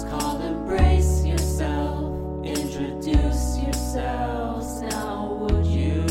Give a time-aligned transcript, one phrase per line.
[0.00, 2.46] It's called Embrace Yourself.
[2.46, 4.80] Introduce yourselves.
[4.82, 6.04] Now, would you?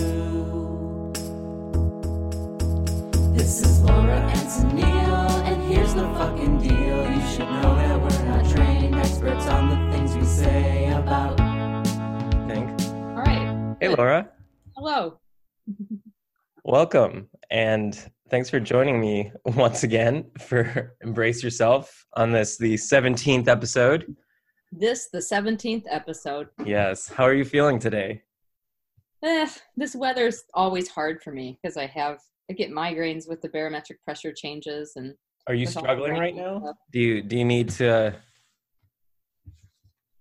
[3.34, 7.10] This is Laura and Tennille, and here's the fucking deal.
[7.10, 11.38] You should know that we're not trained experts on the things we say about.
[12.50, 12.70] think.
[13.16, 13.78] All right.
[13.80, 14.30] Hey, Laura.
[14.76, 15.18] Hello.
[16.66, 17.30] Welcome.
[17.50, 17.98] And
[18.30, 24.16] thanks for joining me once again for Embrace Yourself on this, the 17th episode.
[24.72, 26.50] This the 17th episode.
[26.66, 27.08] Yes.
[27.08, 28.24] How are you feeling today?
[29.24, 32.20] Eh, this weather's always hard for me because I have
[32.50, 35.14] I get migraines with the barometric pressure changes and
[35.48, 36.60] Are you with all the struggling right now?
[36.60, 36.76] stuff.
[36.92, 38.16] Do you do you need to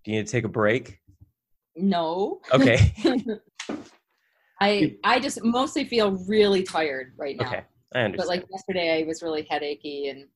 [0.04, 1.00] do you need to take a break?
[1.74, 2.40] No.
[2.54, 2.94] Okay.
[4.60, 7.48] I I just mostly feel really tired right now.
[7.48, 7.62] okay.
[7.94, 8.16] I understand.
[8.16, 10.26] But like yesterday I was really headachy and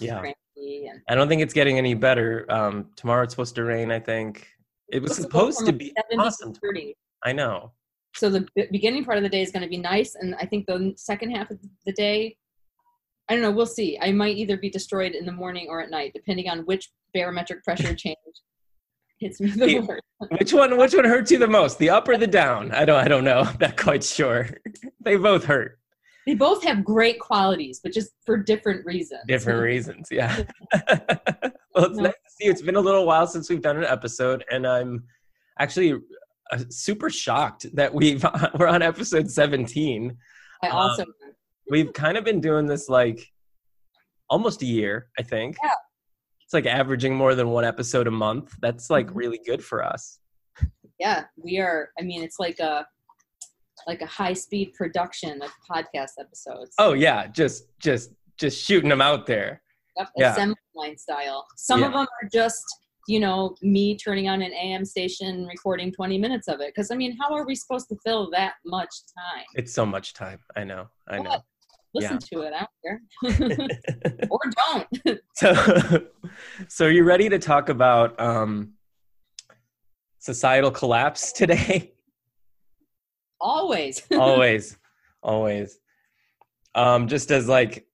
[0.00, 0.18] yeah.
[0.18, 2.46] cranky and I don't think it's getting any better.
[2.48, 4.48] Um tomorrow it's supposed to rain, I think.
[4.88, 6.54] It was supposed to be awesome.
[6.54, 6.96] 30.
[7.24, 7.72] I know.
[8.14, 10.46] So the b- beginning part of the day is going to be nice, and I
[10.46, 12.36] think the second half of the day,
[13.28, 13.50] I don't know.
[13.50, 13.98] We'll see.
[14.00, 17.62] I might either be destroyed in the morning or at night, depending on which barometric
[17.62, 18.16] pressure change
[19.18, 20.02] hits me the worst.
[20.38, 21.78] Which one which one hurts you the most?
[21.78, 22.72] The up or the down?
[22.72, 23.40] I don't I don't know.
[23.40, 24.48] I'm not quite sure.
[25.00, 25.78] they both hurt.
[26.26, 29.20] They both have great qualities, but just for different reasons.
[29.28, 30.42] Different reasons, yeah.
[30.74, 32.02] well, it's No.
[32.04, 32.50] nice to see you.
[32.50, 35.04] It's been a little while since we've done an episode, and I'm
[35.60, 35.94] actually
[36.52, 38.24] uh, super shocked that we've
[38.58, 40.16] we're on episode 17.
[40.62, 41.08] I also, Um,
[41.68, 43.20] We've kind of been doing this like
[44.30, 45.56] almost a year, I think.
[45.62, 45.70] Yeah.
[46.44, 48.54] It's like averaging more than one episode a month.
[48.60, 49.16] That's like Mhm.
[49.16, 50.20] really good for us.
[51.00, 51.90] yeah, we are.
[51.98, 52.86] I mean, it's like a
[53.86, 56.74] like a high speed production of podcast episodes.
[56.78, 59.62] Oh yeah, just just just shooting them out there.
[59.96, 60.32] Yep, Yeah.
[60.32, 61.46] assembly line style.
[61.56, 62.62] Some of them are just,
[63.08, 66.68] you know, me turning on an AM station, recording 20 minutes of it.
[66.74, 69.44] Because, I mean, how are we supposed to fill that much time?
[69.54, 70.40] It's so much time.
[70.54, 70.88] I know.
[71.08, 71.38] I know.
[71.94, 73.70] Listen to it, I don't
[74.30, 74.40] or
[75.06, 75.20] don't.
[75.34, 76.06] so,
[76.68, 78.74] so are you ready to talk about um,
[80.18, 81.94] societal collapse today?
[83.40, 84.02] Always.
[84.12, 84.76] always,
[85.22, 85.78] always.
[86.74, 87.86] Um, just as like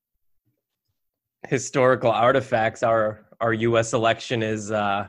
[1.47, 3.93] historical artifacts, our our U.S.
[3.93, 5.07] election is uh,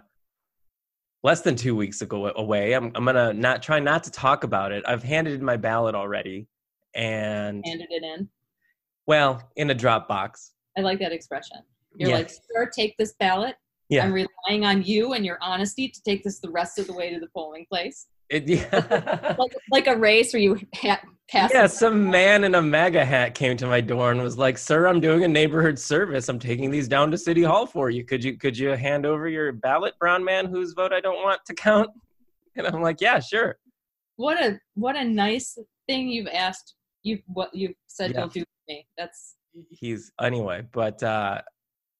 [1.23, 2.73] less than two weeks ago away.
[2.75, 4.85] I'm I'm gonna not try not to talk about it.
[4.87, 6.49] I've handed in my ballot already,
[6.95, 8.29] and Handed it in.
[9.07, 10.51] well, in a Dropbox.
[10.77, 11.59] I like that expression.
[11.97, 12.17] You're Yeah.
[12.17, 13.55] like, sir, take this ballot.
[13.89, 14.05] Yeah.
[14.05, 17.13] I'm relying on you and your honesty to take this the rest of the way
[17.15, 18.07] to the polling place.
[18.35, 19.37] It, yeah.
[19.39, 21.01] Like, like a race where you ha-
[21.31, 21.51] pass.
[21.53, 24.89] Yeah, some man in a MAGA hat came to my door and was like, "Sir,
[24.89, 26.29] I'm doing a neighborhood service.
[26.29, 28.05] I'm taking these down to City Hall for you.
[28.05, 31.41] Could you could you hand over your ballot, brown man, whose vote I don't want
[31.47, 31.91] to count?"
[32.57, 33.57] And I'm like, "Yeah, sure."
[34.17, 35.57] What a what a nice
[35.89, 36.75] thing you've asked.
[37.03, 38.21] You what you've said Yeah.
[38.21, 38.87] you'll do for me.
[38.99, 39.37] That's
[39.71, 41.43] He's anyway, but uh,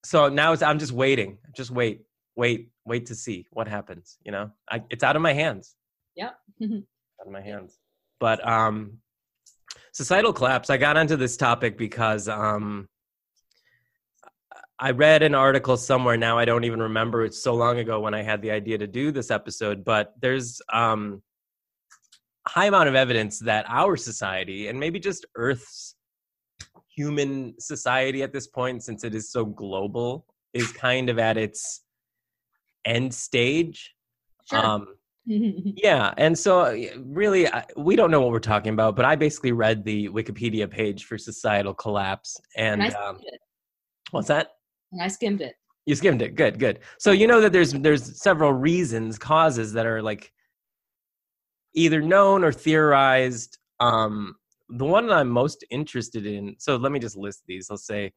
[0.05, 1.39] so now it's I'm just waiting.
[1.57, 2.03] Just wait,
[2.35, 4.19] wait, wait to see what happens.
[4.25, 5.77] You know, I, it's out of my hands.
[6.17, 6.35] Yep.
[6.63, 7.79] out of my hands.
[8.21, 8.99] But um,
[9.93, 10.71] societal collapse.
[10.71, 12.89] I got onto this topic because um,
[14.79, 16.17] I read an article somewhere.
[16.17, 17.25] Now I don't even remember.
[17.25, 19.85] It's so long ago when I had the idea to do this episode.
[19.85, 21.23] But there's um,
[22.47, 25.95] a high amount of evidence that our society and maybe just Earth's
[26.95, 31.83] human society at this point, since it is so global, is kind of at its
[32.85, 33.95] end stage.
[34.49, 34.65] Sure.
[34.65, 34.87] Um,
[35.27, 39.17] yeah, and so uh, really, I- we don't know what we're talking about, but I
[39.17, 43.19] basically read the Wikipedia page for societal collapse, and and um,
[44.11, 44.53] what's that?
[44.93, 45.55] And I skimmed it.
[45.87, 46.35] You skimmed it.
[46.35, 46.81] Good, good.
[46.99, 50.33] So you know that there's there's several reasons, causes that are like
[51.75, 53.59] either known or theorized.
[53.81, 54.35] Um,
[54.69, 56.57] the one that I'm most interested in.
[56.59, 57.69] So let me just list these.
[57.71, 58.13] I'll say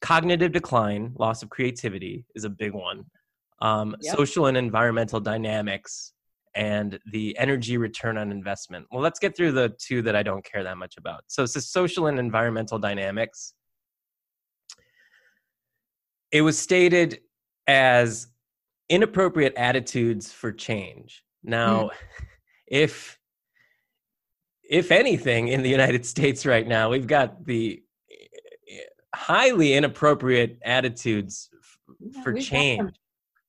[0.00, 3.04] cognitive decline, loss of creativity is a big one.
[3.60, 4.16] Um, Yep.
[4.16, 6.12] Social and environmental dynamics,
[6.54, 8.86] and the energy return on investment.
[8.90, 11.24] Well, let's get through the two that I don't care that much about.
[11.28, 13.54] So, it's the social and environmental dynamics.
[16.30, 17.20] It was stated
[17.66, 18.28] as
[18.88, 21.22] inappropriate attitudes for change.
[21.42, 21.90] Now,
[22.66, 23.18] if
[24.68, 28.76] if anything in the United States right now, we've got the eh,
[29.14, 32.78] highly inappropriate attitudes f- Yeah, for we've got change.
[32.80, 32.92] some-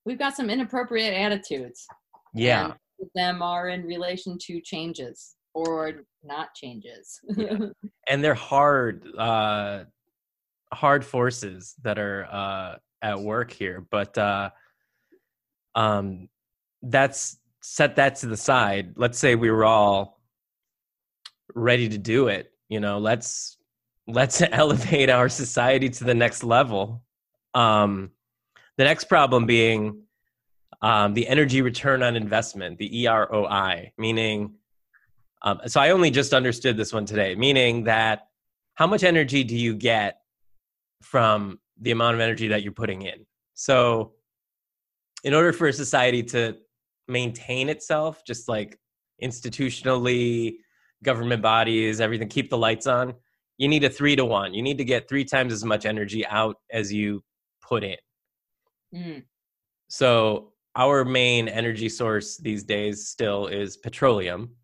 [0.05, 1.87] We've got some inappropriate attitudes.
[2.33, 2.73] Yeah.
[3.03, 5.91] Of them are in relation to changes or
[6.23, 7.19] not changes.
[7.37, 7.57] Yeah.
[8.07, 9.83] and they're hard uh
[10.71, 14.49] hard forces that are uh at work here but uh
[15.75, 16.29] um,
[16.81, 18.93] that's set that to the side.
[18.95, 20.21] Let's say we were all
[21.55, 22.51] ready to do it.
[22.69, 23.57] You know, let's
[24.07, 27.03] let's elevate our society to the next level.
[27.53, 28.11] Um,
[28.77, 30.02] the next problem being
[30.83, 34.55] um, the energy return on investment, the EROI, meaning.
[35.41, 38.27] Um, so I only just understood this one today, meaning that
[38.75, 40.19] how much energy do you get
[41.01, 43.25] from the amount of energy that you're putting in?
[43.53, 44.13] So,
[45.23, 46.57] in order for a society to
[47.07, 48.77] maintain itself, just like
[49.23, 50.55] institutionally,
[51.01, 53.13] government bodies, everything, keep the lights on,
[53.57, 54.53] you need a three to one.
[54.53, 57.23] You need to get three times as much energy out as you
[57.61, 57.97] put in.
[58.93, 59.23] Mm.
[59.87, 64.55] So, our main energy source these days still is petroleum.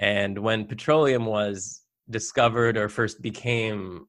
[0.00, 4.06] And when petroleum was discovered or first became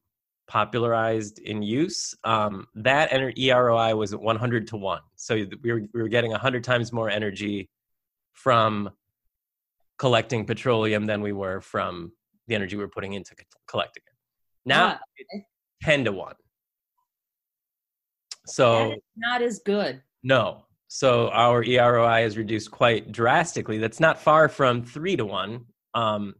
[0.48, 5.00] popularized in use, um, that ener- EROI was 100 to 1.
[5.16, 7.70] So we were, we were getting 100 times more energy
[8.32, 8.90] from
[9.98, 12.12] collecting petroleum than we were from
[12.48, 14.14] the energy we were putting into co- collecting it.
[14.64, 15.44] Now, Ah, it's
[15.82, 16.34] 10 to 1.
[18.46, 20.02] So, not as good.
[20.24, 20.64] no.
[20.92, 23.78] So our EROI is reduced quite drastically.
[23.78, 26.34] That's not far from three to one, um,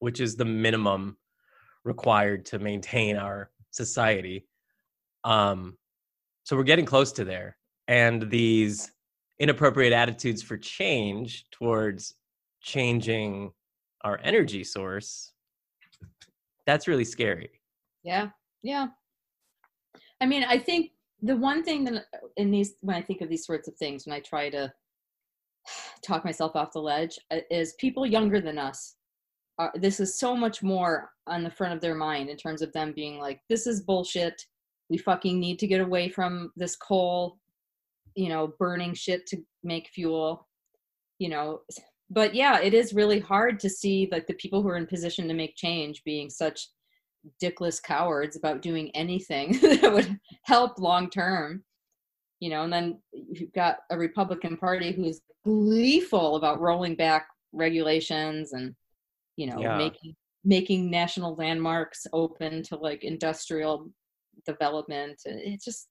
[0.00, 1.16] which is the minimum
[1.84, 4.48] required to maintain our society.
[5.22, 5.78] Um,
[6.42, 7.56] so we're getting close to there.
[7.86, 8.90] And these
[9.38, 12.16] inappropriate attitudes for change towards
[12.60, 13.52] changing
[14.02, 15.32] our energy source,
[16.66, 17.50] that's really scary.
[18.02, 18.30] Yeah,
[18.64, 18.88] yeah.
[20.20, 20.90] I mean, I think
[21.22, 22.04] the one thing that
[22.36, 24.72] in these when I think of these sorts of things, when I try to
[26.04, 28.96] talk myself off the ledge, uh, is people younger than us.
[29.58, 32.72] Uh, this is so much more on the front of their mind in terms of
[32.72, 34.34] them being like, "This is bullshit.
[34.90, 37.38] We fucking need to get away from this coal,
[38.16, 40.48] you know, burning shit to make fuel."
[41.20, 41.60] You know,
[42.10, 45.28] but yeah, it is really hard to see like the people who are in position
[45.28, 46.68] to make change being such
[47.40, 51.62] dickless cowards about doing anything that would help long term
[52.40, 58.52] you know and then you've got a republican party who's gleeful about rolling back regulations
[58.52, 58.74] and
[59.36, 59.76] you know Yeah.
[59.76, 63.90] making making national landmarks open to like industrial
[64.46, 65.88] development and it's just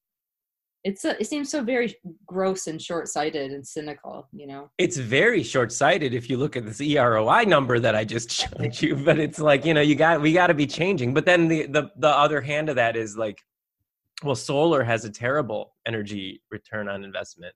[0.84, 1.96] it's a, it seems so very
[2.26, 6.80] gross and short-sighted and cynical you know it's very short-sighted if you look at this
[6.82, 8.96] EROI number that I just showed you.
[8.96, 11.14] But it's like you know you got we got to be changing.
[11.14, 13.40] But then the the the other hand of that is like,
[14.24, 17.56] well, solar has a terrible energy return on investment.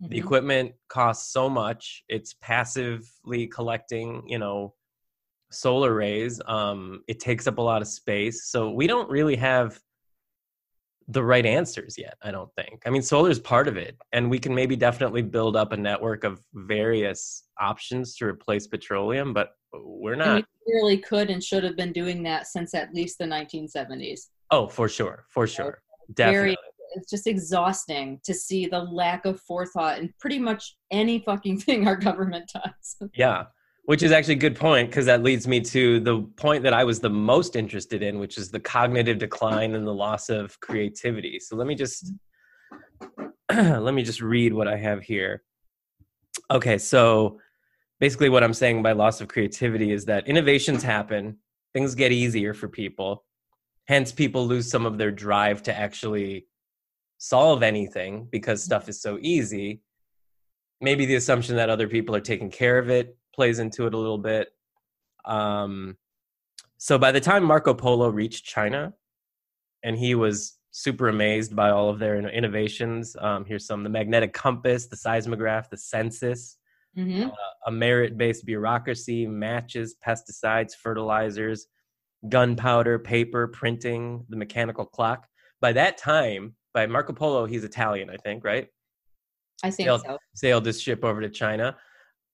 [0.00, 0.24] The Mhm.
[0.24, 4.74] equipment costs so much; it's passively collecting, you know,
[5.50, 6.40] solar rays.
[6.46, 9.80] Um, it takes up a lot of space, so we don't really have
[11.08, 14.28] the right answers yet i don't think i mean solar is part of it and
[14.28, 19.50] we can maybe definitely build up a network of various options to replace petroleum but
[19.72, 23.24] we're not we clearly could and should have been doing that since at least the
[23.24, 25.80] 1970s oh for sure for sure
[26.16, 26.56] Very- definitely.
[26.94, 31.86] it's just exhausting to see the lack of forethought in pretty much any fucking thing
[31.86, 32.96] our government does.
[33.14, 33.44] yeah
[33.86, 36.82] which is actually a good point because that leads me to the point that i
[36.84, 41.38] was the most interested in which is the cognitive decline and the loss of creativity.
[41.38, 42.12] So let me just
[43.52, 45.42] let me just read what i have here.
[46.50, 47.38] Okay so
[48.00, 51.38] basically what i'm saying by loss of creativity is that innovations happen
[51.72, 53.24] things get easier for people
[53.86, 56.46] hence people lose some of their drive to actually
[57.18, 59.80] solve anything because stuff is so easy.
[60.80, 63.98] Maybe the assumption that other people are taking care of it plays into it a
[63.98, 64.48] little bit.
[65.24, 65.96] Um,
[66.78, 68.92] so by the time marco polo reached china
[69.82, 74.32] and he was super amazed by all of their innovations um, here's some the magnetic
[74.32, 76.58] compass the seismograph the census
[76.94, 77.28] hmm
[77.66, 81.66] a merit-based bureaucracy, matches, pesticides, fertilizers,
[82.28, 85.26] gunpowder, paper, printing, the mechanical clock.
[85.60, 88.68] By that time, by Marco Polo, he's Italian, I think, right?
[89.62, 90.18] I think Sailed- so.
[90.34, 91.76] Sailed this ship over to China.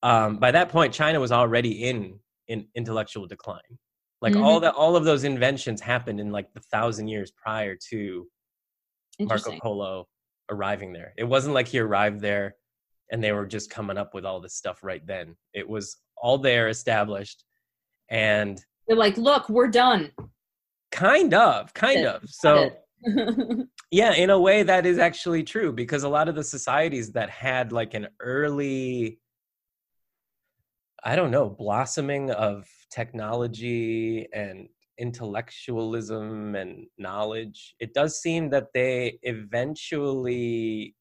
[0.02, 3.78] Um, by that point, China was already in in intellectual decline.
[4.20, 8.28] Like all that, all of those inventions happened in like the thousand years prior to
[9.18, 10.06] Marco Polo
[10.48, 11.12] arriving there.
[11.16, 12.54] It wasn't like he arrived there
[13.10, 15.36] and they were just coming up with all this stuff right then.
[15.54, 17.44] It was all there established
[18.10, 20.10] and They're like, look, we're done.
[20.90, 22.22] kind of, kind of.
[22.26, 22.70] So
[23.90, 27.30] yeah, in a way that is actually true because a lot of the societies that
[27.30, 29.18] had like an early
[31.04, 39.18] I don't know, blossoming of technology and intellectualism and knowledge, it does seem that they
[39.22, 40.94] eventually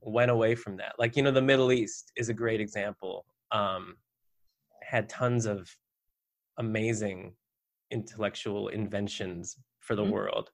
[0.00, 0.96] went away from that.
[0.98, 3.24] Like you know, the Middle East is a great example.
[3.50, 3.96] Um,
[4.82, 5.74] had tons of
[6.58, 7.34] amazing
[7.90, 10.10] intellectual inventions for the Mhm.
[10.10, 10.50] world.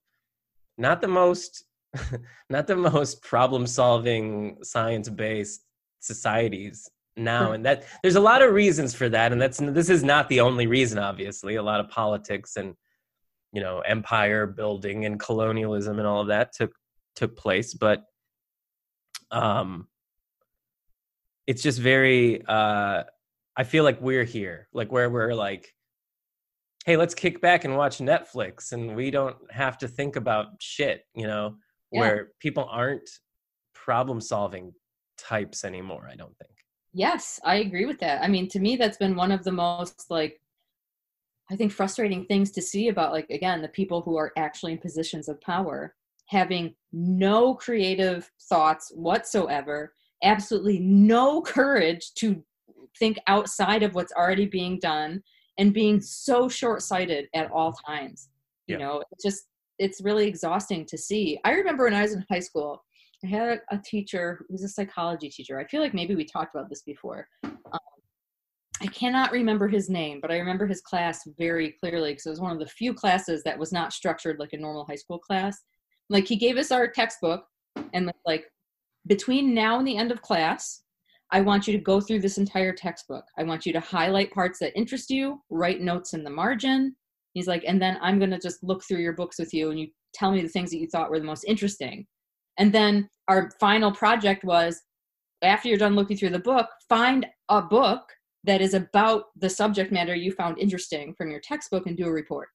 [0.78, 1.64] Not the most,
[2.50, 5.64] not the most problem-solving science-based
[6.00, 10.02] societies now, and that there's a lot of reasons for that, and that's this is
[10.02, 10.98] not the only reason.
[10.98, 12.76] Obviously, a lot of politics and
[13.52, 16.72] you know empire building and colonialism and all of that took
[17.14, 18.04] took place but
[19.30, 19.86] um
[21.46, 23.04] it's just very uh
[23.56, 25.73] i feel like we're here like where we're like
[26.84, 31.04] hey let's kick back and watch netflix and we don't have to think about shit
[31.14, 31.56] you know
[31.90, 32.00] Yeah.
[32.00, 33.08] where people aren't
[33.74, 34.72] problem solving
[35.18, 36.54] types anymore i don't think
[36.96, 38.22] Yes, I agree with that.
[38.22, 40.40] I mean, to me, that's been one of the most like,
[41.50, 44.78] I think, frustrating things to see about like again the people who are actually in
[44.78, 52.42] positions of power having no creative thoughts whatsoever, absolutely no courage to
[52.98, 55.20] think outside of what's already being done,
[55.58, 58.28] and being so short-sighted at all times.
[58.66, 58.84] You Yeah.
[58.86, 61.38] know, it's just it's really exhausting to see.
[61.44, 62.84] I remember when I was in high school,
[63.24, 65.58] I had a, a teacher who was a psychology teacher.
[65.58, 67.26] I feel like maybe we talked about this before.
[67.44, 67.78] Um,
[68.80, 72.40] I cannot remember his name, but I remember his class very clearly because it was
[72.40, 75.58] one of the few classes that was not structured like a normal high school class.
[76.08, 77.44] Like he gave us our textbook
[77.92, 78.44] and like
[79.06, 80.83] between now and the end of class,
[81.34, 83.24] I want you to go through this entire textbook.
[83.36, 86.94] I want you to highlight parts that interest you, write notes in the margin.
[87.32, 89.80] He's like, and then I'm going to just look through your books with you and
[89.80, 92.06] you tell me the things that you thought were the most interesting.
[92.56, 94.80] And then our final project was
[95.42, 98.02] after you're done looking through the book, find a book
[98.44, 102.12] that is about the subject matter you found interesting from your textbook and do a
[102.12, 102.48] report.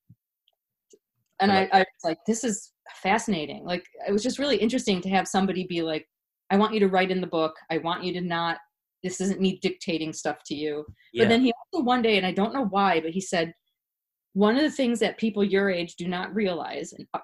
[1.42, 2.72] And I, I was like, this is
[3.04, 3.66] fascinating.
[3.66, 6.08] Like, it was just really interesting to have somebody be like,
[6.50, 7.56] I want you to write in the book.
[7.70, 8.58] I want you to not,
[9.04, 10.86] this isn't me dictating stuff to you.
[11.14, 13.54] yeah But then he also one day, and I don't know why, but he said,
[14.34, 17.20] one of the things that people your age do not realize, and uh,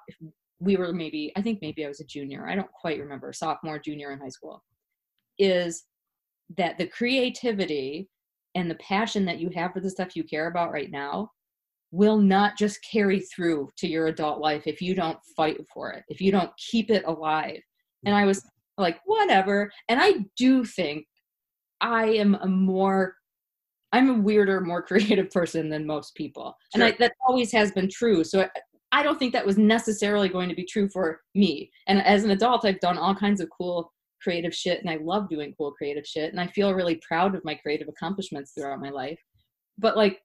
[0.60, 3.80] we were maybe, I think maybe I was a junior, I don't quite remember, sophomore,
[3.80, 4.64] junior in high school,
[5.38, 5.84] is
[6.58, 8.10] that the creativity
[8.56, 11.30] and the passion that you have for the stuff you care about right now
[11.92, 16.04] will not just carry through to your adult life if you don't fight for it,
[16.10, 17.60] if you don't keep it alive.
[18.06, 18.44] And I was
[18.78, 19.72] like, whatever.
[19.90, 21.06] And I do think
[21.86, 23.16] I am a more
[23.94, 26.58] I'm a weirder, more creative person than most people.
[26.74, 28.26] And I, that always has been true.
[28.26, 28.50] So I,
[28.92, 31.72] I don't think that was necessarily going to be true for me.
[31.88, 35.30] And as an adult, I've done all kinds of cool creative shit and I love
[35.30, 36.32] doing cool creative shit.
[36.32, 39.20] And I feel really proud of my creative accomplishments throughout my life.
[39.78, 40.20] But like,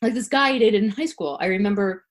[0.00, 2.04] like this guy I dated in high school, I remember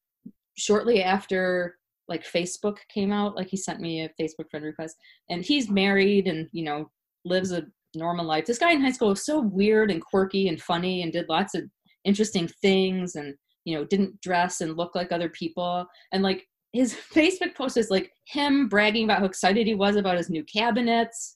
[0.58, 1.78] shortly after
[2.08, 4.96] like Facebook came out, like he sent me a Facebook friend request
[5.30, 6.90] and he's married and, you know,
[7.26, 7.66] lives a
[7.96, 8.46] normal life.
[8.46, 11.56] This guy in high school was so weird and quirky and funny and did lots
[11.56, 11.64] of
[12.06, 16.96] interesting things and you know didn't dress and look like other people and like his
[17.14, 21.36] Facebook post is like him bragging about how excited he was about his new cabinets.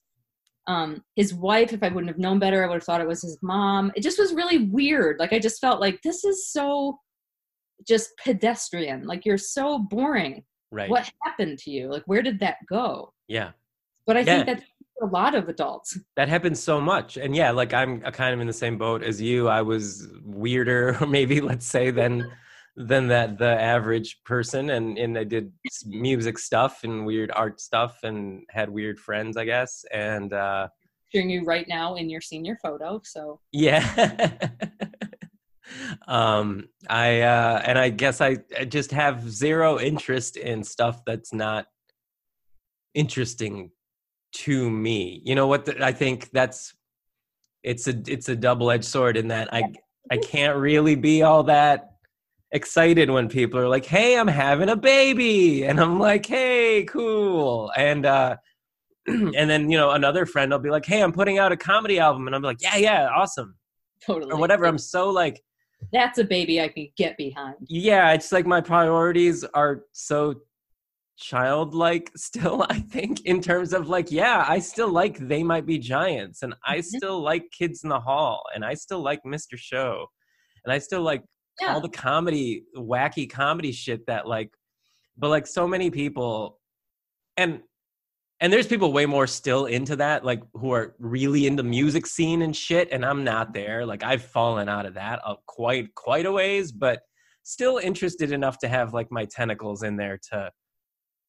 [0.68, 3.22] Um, his wife, if I wouldn't have known better, I would have thought it was
[3.22, 3.92] his mom.
[3.96, 5.18] It just was really weird.
[5.20, 7.00] Like I just felt like this is so
[7.86, 9.04] just pedestrian.
[9.06, 10.44] Like you're so boring.
[10.72, 11.90] right What happened to you?
[11.90, 13.12] Like where did that go?
[13.28, 13.52] yeah
[14.06, 14.44] But I Yeah.
[14.44, 14.64] think that's
[15.02, 15.98] a lot of adults.
[16.16, 17.18] that happens so much.
[17.18, 19.48] And yeah like i'm kind of in the same boat as you.
[19.48, 22.30] I was weirder maybe let's say than
[22.76, 24.70] than that the average person.
[24.70, 25.52] And and i did
[25.86, 29.84] music stuff and weird art stuff and had weird friends i guess.
[29.92, 30.68] And uh
[31.12, 33.02] Picturing you right now in your senior photo.
[33.04, 33.40] So.
[33.52, 34.32] Yeah.
[36.08, 41.34] Um i uh and i guess I, I just have zero interest in stuff that's
[41.34, 41.66] not
[42.94, 43.72] interesting
[44.34, 46.74] to me you know what the, i think that's
[47.64, 49.64] it's a it's a double-edged sword in that i
[50.12, 51.92] i can't really be all that
[52.52, 57.72] excited when people are like hey i'm having a baby and i'm like hey cool
[57.78, 58.36] and uh
[59.08, 62.00] and then you know another friend will be like hey i'm putting out a comedy
[62.00, 63.56] album and i'm like yeah yeah awesome
[64.06, 64.32] totally.
[64.32, 65.44] or whatever i'm so like
[65.92, 67.56] That's a baby I can get behind.
[67.68, 70.36] yeah it's like my priorities are so
[71.18, 75.78] childlike still i think in terms of like yeah i still like they might be
[75.78, 76.84] giants and i Mhm.
[76.84, 80.08] still like kids in the hall and i still like mr show
[80.66, 81.24] and i still like
[81.62, 81.74] Yeah.
[81.74, 84.52] all the comedy wacky comedy shit that like
[85.18, 86.60] but like so many people
[87.38, 87.62] and
[88.40, 92.06] and there's people way more still into that like who are really into the music
[92.08, 95.94] scene and shit and i'm not there like i've fallen out of that uh, quite
[95.96, 97.02] quite a ways but
[97.44, 100.50] still interested enough to have like my tentacles in there to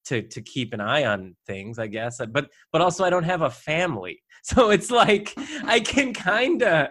[0.06, 2.20] to to keep an eye on things, I guess.
[2.20, 5.34] Uh, but but also I don't have a family, so it's like
[5.64, 6.88] I can kind of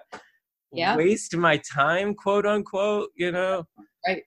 [0.72, 0.96] Yeah.
[0.96, 3.10] waste my time, quote unquote.
[3.16, 3.64] You know,
[4.08, 4.24] Right.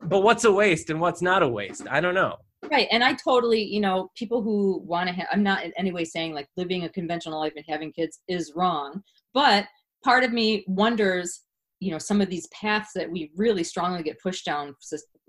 [0.00, 1.86] But what's a waste and what's not a waste?
[1.90, 2.36] I don't know.
[2.70, 2.88] Right.
[2.90, 6.04] And I totally, you know, people who want to have, I'm not in any way
[6.04, 9.02] saying like living a conventional life and having kids is wrong.
[9.32, 9.66] But
[10.04, 11.42] part of me wonders,
[11.80, 14.74] you know, some of these paths that we really strongly get pushed down,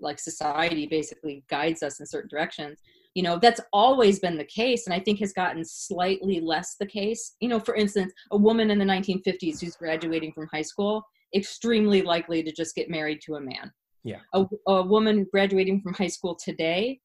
[0.00, 2.80] like society basically guides us in certain directions.
[3.20, 4.86] You know, that's always been the case.
[4.86, 7.36] And I think has gotten slightly less the case.
[7.40, 11.02] You know, for instance, a woman in the 1950s who's graduating from high school,
[11.36, 13.70] extremely likely to just get married to a man.
[14.04, 14.20] Yeah.
[14.32, 16.98] A, a woman graduating from high school today,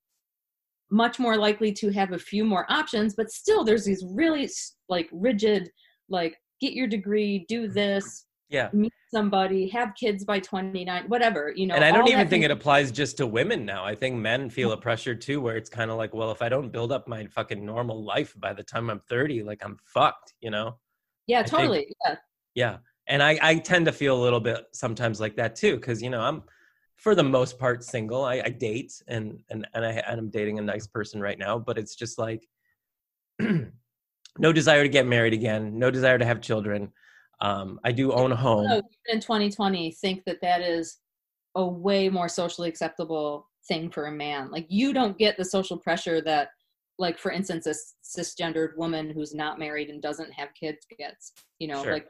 [0.89, 4.47] much more likely to have a few more options but still there's these really
[4.87, 5.67] like rigid
[6.09, 8.69] like get your degree do this Yeah.
[8.73, 12.51] meet somebody have kids by 29 whatever you know and I don't even think it
[12.51, 13.83] applies just to women now.
[13.83, 16.49] I think men feel a pressure too, where it's kind of like, well, if I
[16.49, 20.33] don't build up my fucking normal life by the time I'm 30, like I'm fucked,
[20.41, 20.77] you know?
[21.27, 22.15] yeah think- totally yeah
[22.53, 22.77] Yeah.
[23.07, 26.09] And I, I tend to feel a little bit sometimes like that too, because you
[26.09, 26.43] know, I'm
[26.97, 28.23] for the most part single.
[28.23, 31.59] I, I date and and and I and I'm dating a nice person right now,
[31.59, 32.47] but it's just like
[33.39, 36.91] no desire to get married again, no desire to have children.
[37.41, 38.65] Um, I do own a home.
[38.67, 40.97] no, in 2020 think that that is
[41.55, 45.77] a way more socially acceptable thing for a man like you don't get the social
[45.77, 46.49] pressure that
[46.99, 47.73] like for instance a
[48.03, 51.93] cisgendered woman who's not married and doesn't have kids gets you know Sure.
[51.93, 52.07] like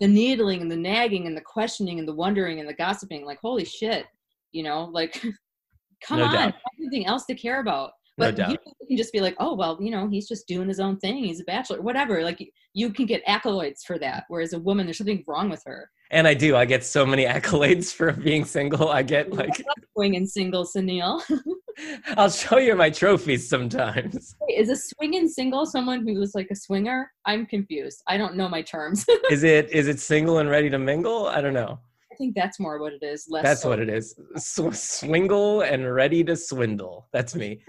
[0.00, 3.38] the needling and the nagging and the questioning and the wondering and the gossiping like
[3.40, 4.06] holy shit
[4.52, 5.20] you know like
[6.02, 6.54] come No on doubt.
[6.80, 8.58] something else to care about No but you
[8.88, 11.40] can just be like oh well you know he's just doing his own thing he's
[11.40, 14.98] a bachelor whatever like you- you can get accolades for that whereas a woman there's
[14.98, 16.56] something wrong with her And I do.
[16.56, 18.88] I get so many accolades for being single.
[18.88, 19.62] I get like
[19.94, 21.20] swinging single Sunil.
[22.16, 24.34] I'll show you my trophies sometimes.
[24.40, 27.10] Wait, is a swinging single someone who was like a swinger?
[27.26, 28.02] I'm confused.
[28.06, 29.04] I don't know my terms.
[29.30, 31.26] Is it is it single and ready to mingle?
[31.26, 31.78] I don't know.
[32.10, 33.26] I think that's more what it is.
[33.28, 33.68] Less That's so.
[33.68, 34.14] what it is.
[34.36, 37.06] Sw- swingle and ready to swindle.
[37.12, 37.60] That's me.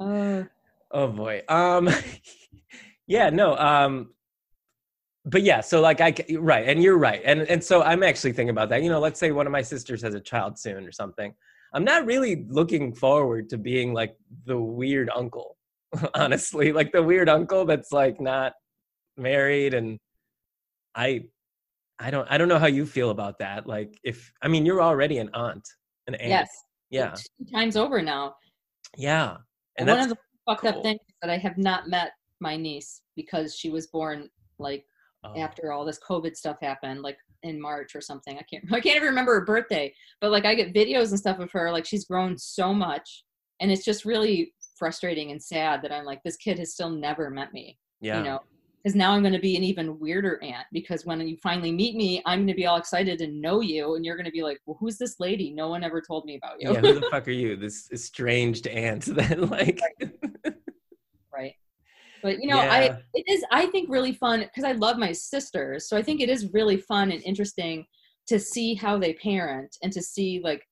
[0.00, 0.44] Uh,
[0.90, 1.42] Oh boy.
[1.48, 1.90] Um
[3.06, 3.56] yeah, no.
[3.56, 4.10] Um
[5.26, 7.22] but yeah, so like I right, and you're right.
[7.24, 8.82] And and so I'm actually thinking about that.
[8.82, 11.34] You know, let's say one of my sisters has a child soon or something.
[11.72, 14.16] I'm not really looking forward to being like
[14.46, 15.56] the weird uncle.
[16.14, 18.52] Honestly, like the weird uncle that's like not
[19.16, 19.98] married and
[20.94, 21.24] I
[21.98, 23.66] I don't I don't know how you feel about that.
[23.66, 25.66] Like if I mean you're already an aunt,
[26.06, 26.30] an aunt.
[26.30, 26.48] yes.
[26.94, 27.14] Yeah.
[27.52, 28.36] Times over now.
[28.96, 29.38] Yeah.
[29.78, 33.56] And One of the fucked up things that I have not met my niece because
[33.56, 34.28] she was born
[34.58, 34.84] like
[35.24, 38.38] oh, after all this COVID stuff happened, like in March or something.
[38.38, 39.92] I can't I can't even remember her birthday.
[40.20, 43.24] But like I get videos and stuff of her, like she's grown so much.
[43.60, 47.30] And it's just really frustrating and sad that I'm like, this kid has still never
[47.30, 47.78] met me.
[48.00, 48.18] yeah.
[48.18, 48.40] You know.
[48.84, 52.22] Because now I'm gonna be an even weirder aunt because when you finally meet me,
[52.26, 54.98] I'm gonna be all excited to know you and you're gonna be like, Well, who's
[54.98, 55.50] this lady?
[55.50, 56.72] No one ever told me about you.
[56.72, 57.56] yeah, who the fuck are you?
[57.56, 59.80] This estranged aunt that like
[61.34, 61.54] right
[62.22, 65.88] but you know i it is i think really fun because i love my sisters
[65.88, 67.84] so i think it is really fun and interesting
[68.26, 70.62] to see how they parent and to see like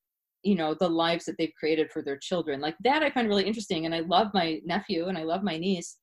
[0.42, 3.44] you know the lives that they've created for their children like that i find really
[3.44, 5.98] interesting and i love my nephew and i love my niece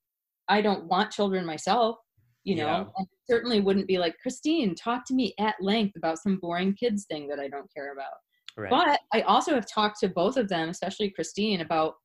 [0.49, 1.97] i don't want children myself
[2.43, 2.85] you know Yeah.
[2.97, 7.05] and certainly wouldn't be like christine talk to me at length about some boring kids
[7.05, 8.13] thing that i don't care about
[8.57, 8.69] right.
[8.69, 11.95] but I also have talked to both of them, especially Christine, about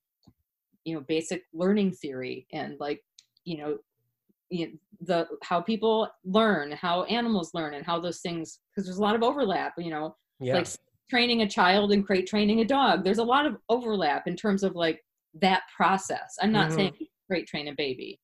[0.85, 3.01] you know basic learning theory and like
[3.45, 3.79] you know
[4.51, 8.99] you know, the how people learn, how animals learn, and how those things because there's
[8.99, 9.73] a lot of overlap.
[9.79, 10.55] You know, yeah.
[10.55, 10.69] like
[11.11, 13.05] training a child and crate training a dog.
[13.05, 15.01] There's a lot of overlap in terms of like
[15.41, 16.37] that process.
[16.41, 16.75] I'm not Mhm.
[16.75, 16.93] saying
[17.27, 18.21] crate train a baby.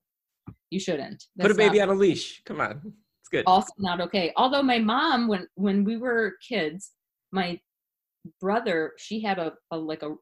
[0.70, 1.26] You shouldn't.
[1.38, 2.42] Put a That's not- baby on a leash.
[2.44, 2.80] Come on.
[3.20, 3.44] It's good.
[3.46, 4.32] also not okay.
[4.36, 6.92] Although my mom, when when we were kids,
[7.32, 7.60] my
[8.40, 10.14] brother, she had a, a like a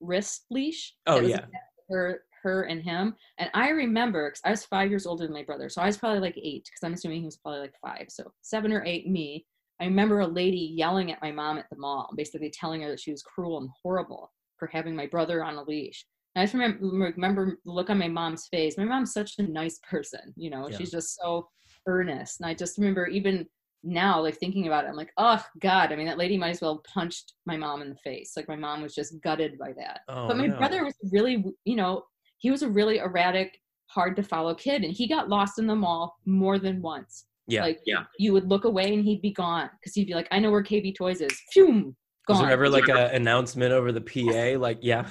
[0.00, 0.94] wrist leash.
[1.06, 1.46] Oh, yeah.
[1.90, 5.42] Her, her and him, and I remember because I was five years older than my
[5.44, 8.06] brother, so I was probably like eight because I'm assuming he was probably like five,
[8.08, 9.06] so seven or eight.
[9.08, 9.44] Me,
[9.80, 13.00] I remember a lady yelling at my mom at the mall, basically telling her that
[13.00, 16.04] she was cruel and horrible for having my brother on a leash.
[16.34, 16.78] And I just remember,
[17.14, 18.78] remember the look on my mom's face.
[18.78, 20.68] My mom's such a nice person, you know.
[20.68, 20.78] Yeah.
[20.78, 21.48] She's just so
[21.86, 22.40] earnest.
[22.40, 23.46] And I just remember even
[23.84, 25.92] now, like thinking about it, I'm like, oh God.
[25.92, 28.32] I mean, that lady might as well have punched my mom in the face.
[28.36, 30.00] Like my mom was just gutted by that.
[30.08, 30.56] Oh, but my no.
[30.56, 32.04] brother was really, you know,
[32.38, 35.76] he was a really erratic, hard to follow kid, and he got lost in the
[35.76, 37.26] mall more than once.
[37.46, 37.62] Yeah.
[37.62, 38.04] Like, yeah.
[38.18, 40.62] you would look away and he'd be gone because he'd be like, I know where
[40.62, 41.32] KB Toys is.
[41.52, 41.94] Phew,
[42.28, 42.42] Was gone.
[42.42, 44.58] there ever like an announcement over the PA?
[44.58, 45.08] Like, yeah.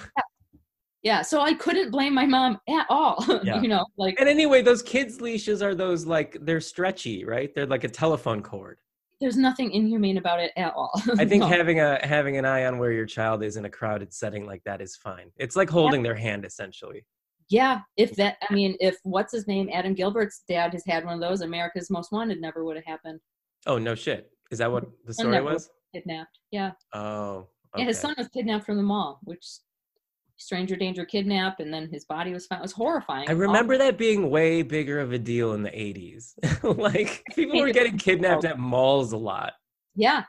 [1.04, 3.26] Yeah, so I couldn't blame my mom at all.
[3.44, 3.60] Yeah.
[3.62, 7.54] you know, like And anyway, those kids' leashes are those like they're stretchy, right?
[7.56, 8.78] They're like a telephone cord.
[9.20, 10.92] there's nothing inhumane about it at all.
[11.18, 11.48] I think No.
[11.48, 14.64] having a having an eye on where your child is in a crowded setting like
[14.66, 15.32] that is fine.
[15.38, 17.06] It's like holding their hand essentially.
[17.50, 21.16] yeah, if that, I mean, if what's his name, Adam Gilbert's dad has had one
[21.16, 23.20] of those, America's Most Wanted never would have happened.
[23.66, 24.30] Oh no shit.
[24.52, 25.70] Is that what the story was?
[25.94, 26.38] Kidnapped.
[26.52, 26.72] Yeah.
[26.94, 27.48] Oh.
[27.78, 29.46] Yeah, his son was kidnapped from the mall, which
[30.42, 32.60] stranger danger kidnap, and then his body was found.
[32.60, 33.30] It was horrifying.
[33.30, 36.34] I remember that being way bigger of a deal in the 80s.
[36.78, 39.54] like people were getting kidnapped at malls a lot.
[39.96, 40.24] Yeah.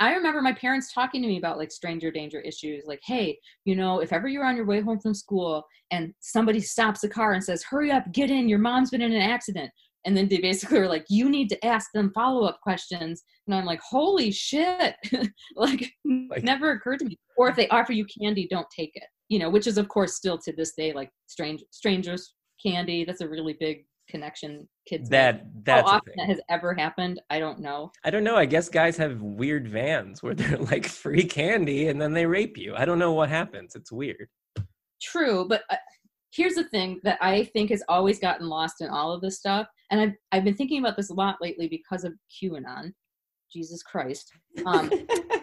[0.00, 2.84] I remember my parents talking to me about like stranger danger issues.
[2.86, 6.58] Like, hey, you know, if ever you're on your way home from school and somebody
[6.60, 9.70] stops the car and says, hurry up, get in, your mom's been in an accident.
[10.04, 13.22] And then they basically were like, you need to ask them follow up questions.
[13.46, 14.96] And I'm like, holy shit.
[15.56, 17.16] like, Like- never occurred to me.
[17.36, 19.04] Or if they offer you candy, don't take it.
[19.32, 23.02] You know, which is, of course, still to this day, like strange strangers candy.
[23.06, 25.08] That's a really big connection kids.
[25.08, 27.90] That that's How often that has ever happened, I don't know.
[28.04, 28.36] I don't know.
[28.36, 32.58] I guess guys have weird vans where they're like free candy and then they rape
[32.58, 32.74] you.
[32.76, 33.74] I don't know what happens.
[33.74, 34.28] It's weird.
[35.00, 35.76] True, but uh,
[36.30, 39.66] here's the thing that I think has always gotten lost in all of this stuff,
[39.90, 42.92] and I've I've been thinking about this a lot lately because of QAnon.
[43.50, 44.30] Jesus Christ,
[44.66, 44.90] um,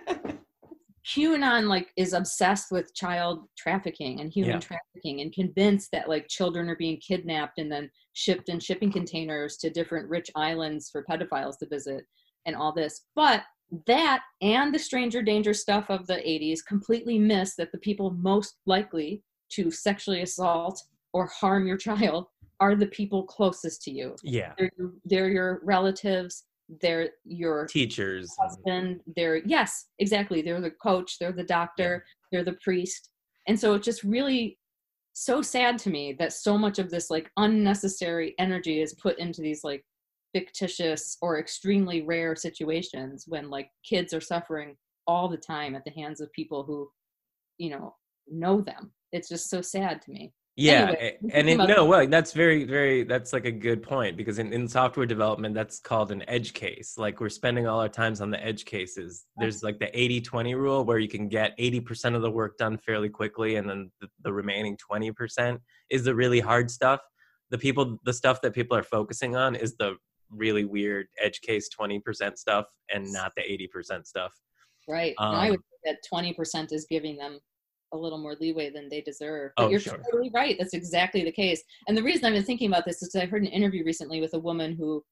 [1.09, 4.59] QAnon like is obsessed with child trafficking and human Yeah.
[4.59, 9.57] trafficking, and convinced that like children are being kidnapped and then shipped in shipping containers
[9.57, 12.05] to different rich islands for pedophiles to visit,
[12.45, 13.05] and all this.
[13.15, 13.43] But
[13.85, 18.57] that and the stranger danger stuff of the 80s completely miss that the people most
[18.65, 20.81] likely to sexually assault
[21.13, 22.27] or harm your child
[22.59, 24.15] are the people closest to you.
[24.23, 24.53] Yeah.
[24.57, 24.71] They're,
[25.05, 26.45] they're your relatives,
[26.81, 28.35] they're your Teachers.
[28.39, 30.41] husband, they're, yes, exactly.
[30.41, 33.09] They're the coach, they're the doctor, they're the priest.
[33.47, 34.57] And so it's just really
[35.13, 39.41] so sad to me that so much of this like unnecessary energy is put into
[39.41, 39.83] these like
[40.33, 44.75] fictitious or extremely rare situations when like kids are suffering
[45.07, 46.87] all the time at the hands of people who
[47.57, 47.95] you know
[48.31, 52.33] know them it's just so sad to me Yeah, Anyway, and it, no, well, that's
[52.33, 56.23] very, very, that's like a good point because in, in software development, that's called an
[56.27, 56.95] edge case.
[56.97, 59.25] Like we're spending all our times on the edge cases.
[59.37, 62.77] There's like the 80 20 rule where you can get 80% of the work done
[62.77, 66.99] fairly quickly, and then the, the remaining 20% is the really hard stuff.
[67.51, 69.95] The people, the stuff that people are focusing on is the
[70.29, 74.33] really weird edge case 20% stuff and not the 80% stuff.
[74.87, 77.39] right and i Um, would say that 20% is giving them
[77.91, 79.51] a little more leeway than they deserve.
[79.57, 79.97] But Oh, you're sure.
[79.97, 81.61] totally right that's exactly the case.
[81.87, 84.33] And the reason i've been thinking about this is i heard an interview recently with
[84.33, 85.03] a woman who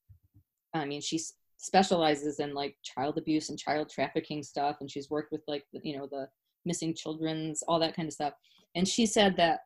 [0.73, 1.19] i mean she
[1.57, 5.97] specializes in like child abuse and child trafficking stuff and she's worked with like you
[5.97, 6.27] know the
[6.67, 8.33] missing children's all that kind of stuff.
[8.75, 9.61] And she said that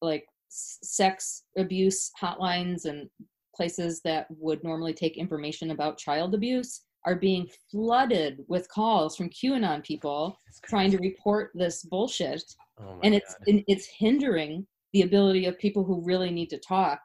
[0.00, 3.10] like sex abuse hotlines and
[3.54, 9.30] places that would normally take information about child abuse are being flooded with calls from
[9.30, 12.42] QAnon people trying to report this bullshit.
[12.78, 17.00] Oh and it's and it's hindering the ability of people who really need to talk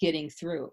[0.00, 0.70] getting through.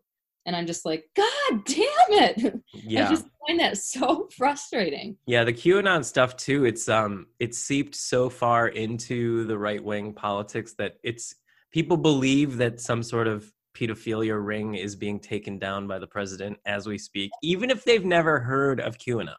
[0.47, 2.61] And i'm just like god damn it.
[2.73, 3.07] Yeah.
[3.07, 5.17] i just find that so frustrating.
[5.25, 6.65] Yeah, the QAnon stuff too.
[6.65, 11.35] It's um, it's seeped so far into the right wing politics that it's
[11.71, 16.57] people believe that some sort of pedophilia ring is being taken down by the president
[16.65, 19.35] as we speak, even if they've never heard of QAnon.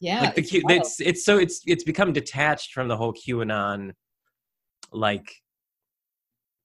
[0.00, 3.12] yeah like the it's Q, it's it's so it's it's become detached from the whole
[3.12, 3.92] QAnon
[4.92, 5.34] like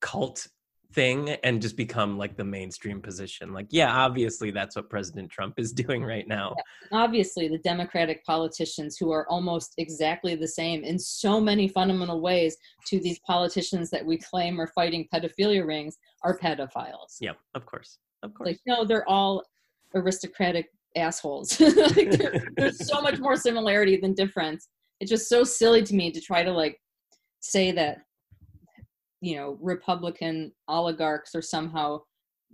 [0.00, 0.46] cult
[0.94, 3.52] thing and just become like the mainstream position.
[3.52, 6.54] Like, yeah, obviously that's what President Trump is doing right now.
[6.92, 12.56] obviously the democratic politicians who are almost exactly the same in so many fundamental ways
[12.86, 17.98] to these politicians that we claim are fighting pedophilia rings are pedophiles Yeah, of course,
[18.22, 18.46] of course.
[18.48, 19.42] like no they're all
[19.94, 21.60] aristocratic assholes
[21.96, 22.18] like,
[22.56, 24.68] there's so much more similarity than difference
[25.00, 26.80] it's just so silly to me to try to like
[27.40, 27.98] say that
[29.20, 32.00] you know republican oligarchs are somehow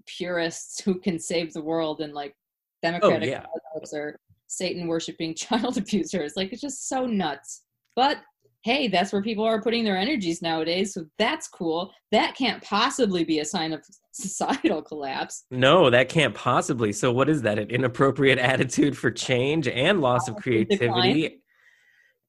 [0.06, 3.44] purists who can save the world and like oh, democratic Oh, yeah.
[3.52, 7.62] oligarchs are satan worshiping child abusers like it's just so nuts
[7.96, 8.18] but
[8.62, 13.24] hey that's where people are putting their energies nowadays so that's cool that can't possibly
[13.24, 16.92] be a sign of societal collapse No, that can't possibly.
[16.92, 17.58] So, what is that?
[17.58, 21.40] An inappropriate attitude for change and loss of creativity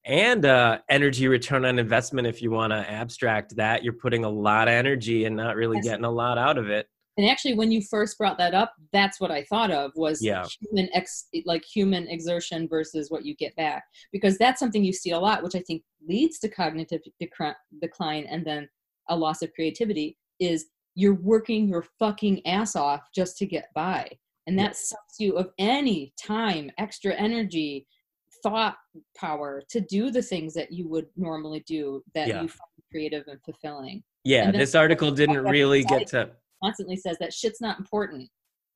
[0.05, 2.27] and uh, energy return on investment.
[2.27, 5.77] If you want to abstract that, you're putting a lot of energy and not really
[5.77, 5.85] Yes.
[5.85, 6.87] getting a lot out of it.
[7.17, 10.45] and actually when you first brought that up that's what i thought of was Yeah.
[10.59, 15.11] human ex like human exertion versus what you get back because that's something you see
[15.11, 18.67] a lot which i think leads to cognitive decri- decline and then
[19.07, 20.65] a loss of creativity is
[20.95, 24.09] you're working your fucking ass off just to get by
[24.47, 24.63] and Yeah.
[24.63, 27.87] that sucks you of any time extra energy
[28.45, 28.75] thought
[29.17, 32.43] power to do the things that you would normally do that Yeah.
[32.43, 36.29] you find creative and fulfilling Yeah, And this article didn't really get to.
[36.63, 38.29] constantly says that shit's not important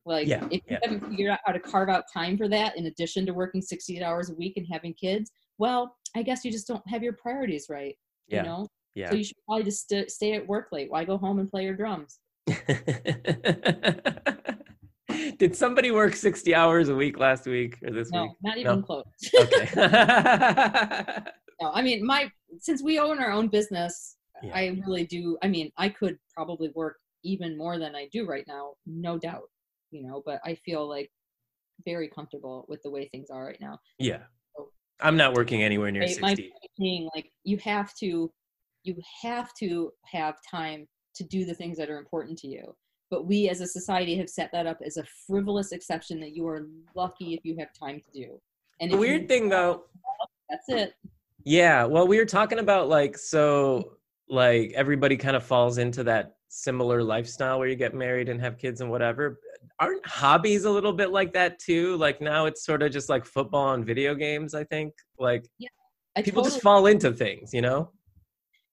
[0.08, 0.80] like Yeah, if you yeah.
[0.82, 4.02] haven't figured out how to carve out time for that in addition to working 68
[4.02, 5.30] hours a week and having kids
[5.60, 7.96] well i guess you just don't have your priorities right
[8.28, 9.10] Yeah, you know yeah.
[9.10, 11.64] so you should probably just st- stay at work late why go home and play
[11.64, 12.20] your drums
[15.38, 18.32] Did somebody work 60 hours a week last week or this no week?
[18.43, 18.82] not even No.
[18.82, 19.69] close Okay.
[21.62, 24.56] no i mean my since we own our own business Yeah.
[24.56, 28.45] i really do i mean i could probably work even more than i do right
[28.48, 29.50] now no doubt
[29.91, 31.12] you know but i feel like
[31.86, 34.24] very comfortable with the way things are right now yeah.
[35.02, 36.22] I'm not working anywhere near Right, 60.
[36.26, 36.39] point
[36.78, 38.30] being like you have to
[38.84, 42.76] you have to have time to do the things that are important to you
[43.10, 46.48] but we as a society have set that up as a frivolous exception that you
[46.48, 48.39] are lucky if you have time to do
[48.80, 49.84] and The weird thing though,
[50.50, 50.93] that's it
[51.43, 53.93] Yeah, well, we were talking about like so
[54.30, 58.58] like everybody kind of falls into that similar lifestyle where you get married and have
[58.58, 59.39] kids and whatever.
[59.80, 61.95] Aren't hobbies a little bit like that too?
[61.98, 64.93] Like now it's sort of just like football and video games, I think.
[65.17, 65.45] Like
[66.15, 67.91] I people totally- just fall into things, you know?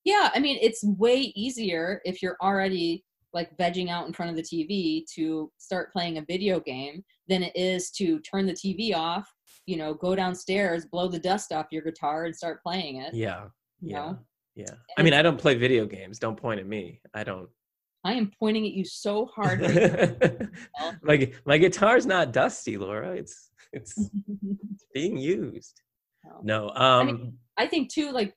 [0.07, 3.05] yeah i mean it's way easier if you're already
[3.37, 7.43] like vegging out in front of the tv to start playing a video game than
[7.43, 9.31] it is to turn the tv off
[9.67, 13.45] you know go downstairs blow the dust off your guitar and start playing it Yeah.
[13.81, 13.97] Yeah.
[13.97, 14.19] know
[14.57, 14.75] Yeah.
[14.97, 16.19] I mean, I don't play video games.
[16.19, 17.01] Don't point at me.
[17.13, 17.49] I don't.
[18.05, 20.43] i am pointing at you so hard right
[21.03, 23.11] my my guitar's not dusty, Laura.
[23.15, 23.95] It's it's
[24.95, 25.83] being used.
[26.25, 26.41] No.
[26.43, 26.71] No.
[26.71, 28.35] Um mean- I think too, like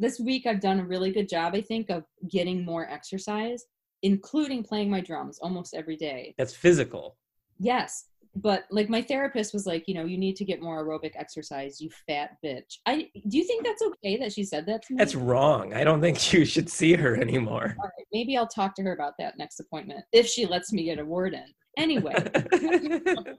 [0.00, 3.66] this week I've done a really good job, I think, of getting more exercise,
[4.02, 6.34] including playing my drums almost every day.
[6.36, 7.16] that's physical.
[7.58, 8.06] Yes.
[8.36, 11.80] But like my therapist was like, you know, you need to get more aerobic exercise,
[11.80, 12.78] you fat bitch.
[12.86, 14.98] I do you think that's okay that she said that to me?
[14.98, 15.74] That's wrong.
[15.74, 17.74] I don't think you should see her anymore.
[17.78, 20.84] All right, maybe I'll talk to her about that next appointment if she lets me
[20.84, 21.44] get a word in.
[21.76, 22.14] Anyway,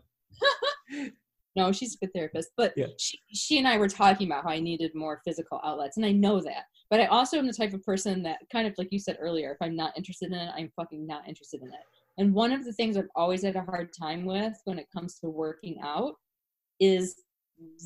[1.55, 2.51] no, she's a good therapist.
[2.57, 2.87] But Yeah.
[2.97, 6.11] she, she and I were talking about how I needed more physical outlets, and I
[6.11, 6.65] know that.
[6.89, 9.51] But I also am the type of person that kind of like you said earlier,
[9.51, 11.83] if I'm not interested in it, I'm fucking not interested in it.
[12.17, 15.17] And one of the things I've always had a hard time with when it comes
[15.19, 16.15] to working out
[16.79, 17.15] is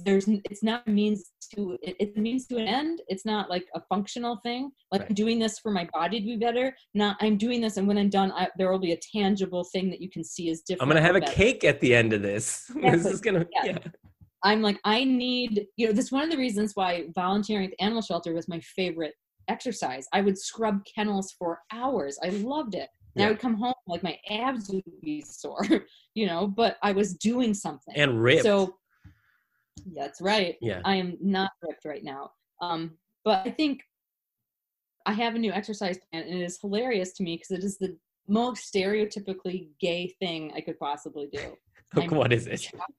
[0.04, 3.50] there's it's not a means to it, it's a means to an end it's not
[3.50, 5.10] like a functional thing like Right.
[5.10, 7.98] i'm doing this for my body to be better not i'm doing this and when
[7.98, 10.84] i'm done I, there will be a tangible thing that you can see is different
[10.84, 11.32] I'm gonna have a better.
[11.34, 12.70] cake at the end of this.
[12.82, 13.66] this is gonna Yeah.
[13.66, 13.78] yeah.
[14.44, 17.72] I'm like, I need, you know, this is one of the reasons why volunteering at
[17.72, 19.14] the animal shelter was my favorite
[19.48, 20.06] exercise.
[20.14, 22.20] I would scrub kennels for hours.
[22.24, 22.88] I loved it.
[23.16, 23.26] And Yeah.
[23.26, 25.66] I would come home, like my abs would be sore,
[26.16, 27.96] you know, but I was doing something.
[27.96, 28.44] And ripped.
[28.44, 28.76] So
[29.96, 30.56] that's right.
[30.62, 30.82] yeah.
[30.86, 32.32] I am not ripped right now.
[32.62, 33.82] Um, but I think
[35.06, 37.78] I have a new exercise plan, and it is hilarious to me because it is
[37.78, 37.96] the
[38.28, 41.56] most stereotypically gay thing I could possibly do.
[41.96, 42.58] Look, what is it?
[42.58, 42.94] chop-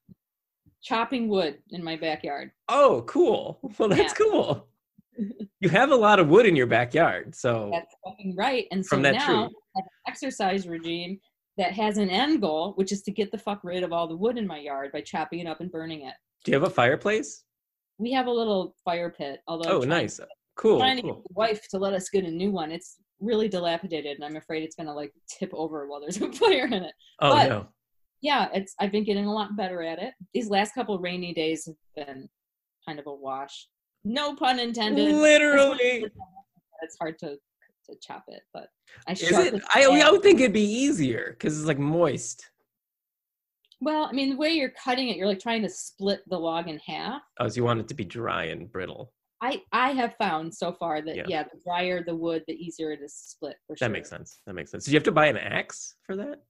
[0.82, 2.52] chopping wood in my backyard.
[2.68, 3.58] Oh, cool.
[3.78, 4.26] Well, that's Yeah.
[4.26, 4.68] cool.
[5.60, 8.66] You have a lot of wood in your backyard, so That's fucking right.
[8.70, 9.34] And so now tree.
[9.34, 11.18] I have an exercise regime
[11.56, 14.14] that has an end goal, which is to get the fuck rid of all the
[14.16, 16.12] wood in my yard by chopping it up and burning it.
[16.46, 17.42] Do you have a fireplace?
[17.98, 20.20] We have a little fire pit, although Oh, nice.
[20.56, 20.78] Cool.
[20.78, 21.24] trying to get Cool.
[21.34, 22.70] wife to let us get a new one.
[22.70, 26.66] It's really dilapidated, and I'm afraid it's gonna like tip over while there's a fire
[26.66, 26.94] in it.
[27.20, 27.66] Oh but- no.
[28.22, 30.14] Yeah, it's I've been getting a lot better at it.
[30.32, 32.28] These last couple rainy days have been
[32.86, 33.68] kind of a wash.
[34.04, 35.12] No pun intended.
[35.14, 36.06] Literally.
[36.82, 37.36] It's hard to
[37.88, 38.68] to chop it, but
[39.08, 39.62] I Is it?
[39.74, 42.50] I, I would think it'd be easier because it's like moist.
[43.80, 46.68] Well, I mean, the way you're cutting it, you're like trying to split the log
[46.68, 47.20] in half.
[47.38, 49.12] Oh, so you want it to be dry and brittle.
[49.42, 51.24] I I have found so far that Yeah.
[51.28, 53.56] yeah, the drier the wood, the easier it is to split.
[53.66, 53.88] For sure.
[53.88, 54.40] That makes sense.
[54.46, 54.86] That makes sense.
[54.86, 56.42] So you have to buy an axe for that?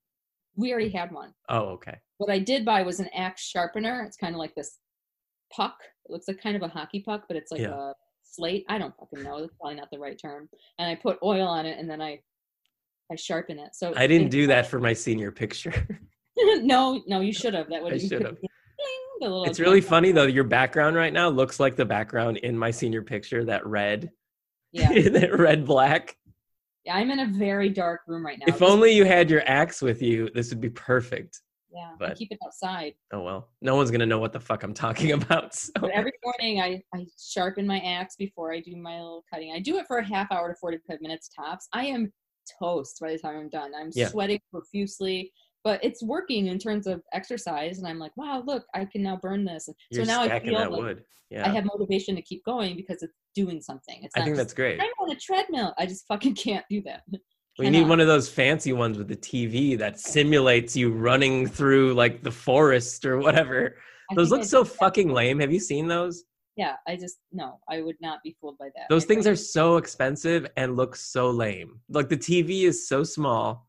[0.55, 1.35] We already had one.
[1.49, 1.99] Oh, okay.
[2.19, 4.05] What I did buy was an axe sharpener.
[4.05, 4.79] It's kind of like this
[5.53, 5.77] puck.
[6.09, 7.75] It looks like kind of a hockey puck, but it's like Yeah.
[7.75, 8.65] a slate.
[8.69, 9.41] I don't fucking know.
[9.41, 10.49] That's probably not the right term.
[10.79, 12.21] And I put oil on it, and then I
[13.11, 13.75] I sharpen it.
[13.75, 15.73] So I didn't do that for my senior picture.
[16.63, 17.69] no, no, you should have.
[17.71, 18.37] That would I you should have.
[18.41, 18.49] Bling,
[19.21, 20.25] the little It's really funny though.
[20.27, 23.45] Your background right now looks like the background in my senior picture.
[23.45, 24.11] That red,
[24.73, 26.17] Yeah, that red black.
[26.85, 26.97] yeah.
[26.97, 28.45] I'm in a very dark room right now.
[28.49, 31.41] If This- only you had your axe with you, this would be perfect.
[31.73, 32.95] Yeah, I But- keep it outside.
[33.13, 35.55] Oh well, no one's gonna know what the fuck I'm talking about.
[35.55, 35.73] So.
[35.81, 39.53] But every morning I, I sharpen my axe before I do my little cutting.
[39.53, 41.69] I do it for a half hour to 45 minutes tops.
[41.73, 42.13] I am
[42.61, 43.73] toast by the time I'm done.
[43.75, 44.09] I'm Yeah.
[44.09, 45.33] sweating profusely,
[45.67, 47.79] but it's working in terms of exercise.
[47.79, 49.69] And I'm like, wow, look, I can now burn this.
[49.91, 51.05] You're so now I feel that like wood.
[51.29, 53.99] Yeah, I have motivation to keep going because it's doing something.
[54.05, 54.81] It's I think just, that's great.
[54.81, 55.75] I'm on a treadmill.
[55.77, 57.03] I just fucking can't do that.
[57.59, 61.95] We need one of those fancy ones with the TV that simulates you running through
[61.95, 63.75] like the forest or whatever.
[64.13, 64.79] I Those look I so did that.
[64.79, 65.41] fucking lame.
[65.41, 66.23] Have you seen those?
[66.57, 68.87] Yeah, I just no, I would not be fooled by that.
[68.89, 71.81] Those My things are so expensive and look so lame.
[71.89, 73.66] Like the TV is so small.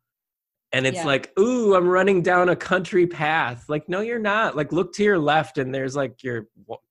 [0.74, 1.06] And it's Yeah.
[1.06, 3.70] like, ooh, I'm running down a country path.
[3.70, 4.56] Like, no, you're not.
[4.58, 6.48] Like, look to your left, and there's like your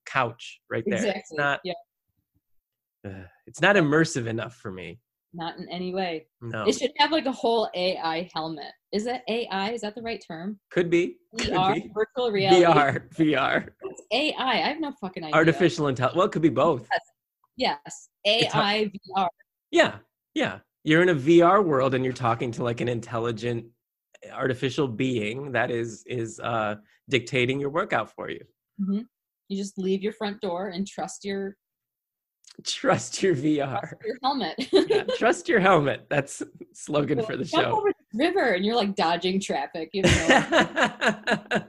[0.06, 0.94] couch right there.
[0.96, 1.20] exactly.
[1.20, 1.60] It's not.
[1.62, 1.72] yeah,
[3.06, 3.12] ugh,
[3.46, 5.00] it's not immersive enough for me.
[5.34, 6.26] not in any way.
[6.40, 8.72] No, It should have like a whole AI helmet.
[8.92, 9.72] Is that AI?
[9.72, 10.58] Is that the right term?
[10.70, 11.18] could be.
[11.38, 11.90] Could VR, be.
[11.94, 12.64] virtual reality.
[12.64, 14.34] VR, VR, It's AI.
[14.38, 15.36] I have no fucking idea.
[15.36, 16.16] artificial intelligence.
[16.16, 16.88] Well, it could be both.
[17.58, 19.28] Yes, hard- AI VR.
[19.70, 19.98] Yeah,
[20.34, 20.60] yeah.
[20.86, 23.66] You're in a VR world and you're talking to like an intelligent
[24.32, 26.76] artificial being that is is uh
[27.10, 28.40] dictating your workout for you.
[28.78, 29.00] hmm
[29.48, 31.56] You just leave your front door and trust your
[32.64, 33.80] Trust your VR.
[33.80, 34.54] trust your helmet.
[34.88, 36.06] Yeah, trust your helmet.
[36.08, 36.40] That's
[36.72, 37.64] slogan for the show.
[37.64, 39.90] over the river and you're like dodging traffic.
[39.92, 41.64] You know?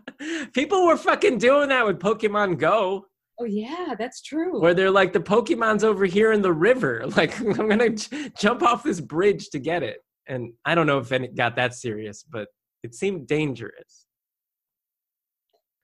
[0.53, 3.07] People were fucking doing that with Pokemon Go,
[3.39, 4.59] oh yeah, that's true.
[4.59, 7.05] where they're like, the Pokemon's over here in the river.
[7.15, 9.99] Like, I'm gonna j- jump off this bridge to get it.
[10.27, 12.47] And I don't know if it got that serious, but
[12.83, 14.05] it seemed dangerous.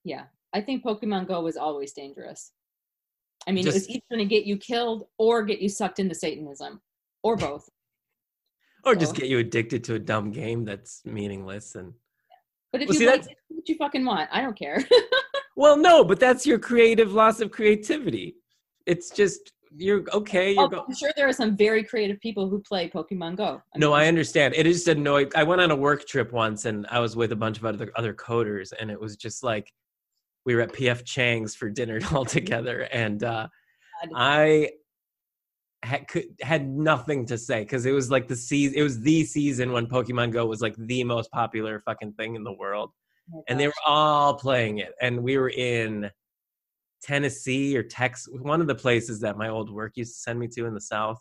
[0.04, 2.52] Yeah, I think Pokemon Go was always dangerous.
[3.48, 6.16] I mean, it was either going to get you killed or get you sucked into
[6.16, 6.82] Satanism,
[7.24, 7.70] or both.
[8.86, 11.94] Or just get you addicted to a dumb game that's meaningless and
[12.74, 14.84] But if Well, you see, like that's- it, what you fucking want, I don't care.
[15.56, 18.36] well, no, but that's your creative loss of creativity.
[18.86, 20.54] It's just you're okay.
[20.54, 23.62] You're Oh, go- I'm sure there are some very creative people who play Pokemon Go.
[23.76, 24.54] no, mean, I understand.
[24.56, 25.32] It just annoyed.
[25.36, 27.92] I went on a work trip once, and I was with a bunch of other
[27.96, 29.72] other coders, and it was just like
[30.46, 33.48] we were at PF Chang's for dinner all together, and uh,
[34.16, 34.72] I
[35.84, 38.78] had could, had nothing to say because it was like the season.
[38.78, 42.44] It was the season when Pokemon Go was like the most popular fucking thing in
[42.44, 42.92] the world.
[43.32, 46.10] Oh and they were all playing it and we were in
[47.02, 50.48] tennessee or texas one of the places that my old work used to send me
[50.50, 51.20] to in the south.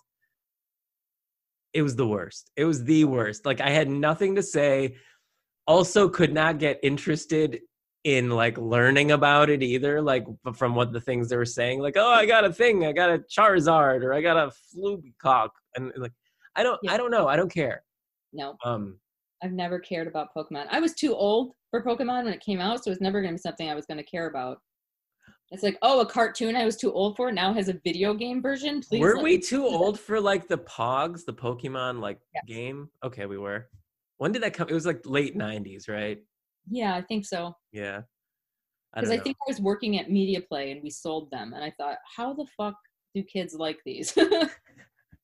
[1.75, 2.51] It was the worst.
[2.57, 3.47] It was the worst.
[3.47, 4.97] Like i had nothing to say.
[5.67, 7.61] Also could not get interested
[8.05, 11.95] in like learning about it either like from what the things they were saying like
[11.97, 12.85] oh i got a thing.
[12.85, 16.13] I got a charizard or i got a flucock and like
[16.57, 16.93] i don't Yeah.
[16.95, 17.29] i don't know.
[17.29, 17.85] I don't care.
[18.33, 18.99] No, um
[19.43, 20.67] I've never cared about Pokemon.
[20.71, 23.39] I was too old for Pokemon when it came out, so it's never going to
[23.39, 24.59] be something I was going to care about.
[25.51, 28.41] It's like, oh, a cartoon I was too old for now has a video game
[28.41, 28.81] version.
[28.81, 32.45] Please, were we too old for like the Pogs, the Pokemon like Yes.
[32.47, 32.89] game?
[33.05, 33.69] Okay, we were.
[34.17, 34.69] When did that come?
[34.69, 36.19] It was like late '90s, right?
[36.71, 37.55] Yeah, I think so.
[37.73, 38.03] Yeah.
[38.95, 41.53] I Because don't I, think I was working at Media Play and we sold them,
[41.55, 42.75] and I thought, how the fuck
[43.15, 44.17] do kids like these?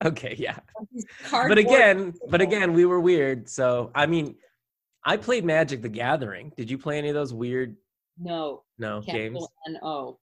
[0.05, 0.59] Okay, yeah.
[1.31, 3.49] But again, but again, we were weird.
[3.49, 4.37] So I mean,
[5.05, 6.53] I played Magic: The Gathering.
[6.57, 7.77] Did you play any of those weird
[8.19, 9.47] no no games?
[9.67, 10.21] capital